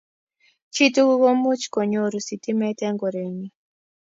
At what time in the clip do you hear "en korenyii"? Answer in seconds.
2.87-3.53